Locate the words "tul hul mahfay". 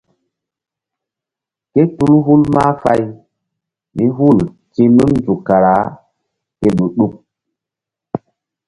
1.95-3.01